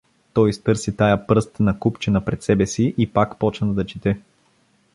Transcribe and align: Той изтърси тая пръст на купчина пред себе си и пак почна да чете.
Той 0.33 0.49
изтърси 0.49 0.95
тая 0.97 1.27
пръст 1.27 1.59
на 1.59 1.79
купчина 1.79 2.25
пред 2.25 2.43
себе 2.43 2.67
си 2.67 2.93
и 2.97 3.09
пак 3.13 3.39
почна 3.39 3.73
да 3.73 3.85
чете. 3.85 4.19